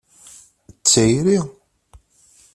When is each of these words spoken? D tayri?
D 0.71 0.75
tayri? 0.91 1.39